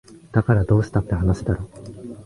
[0.31, 1.69] だからどうしたって話だろ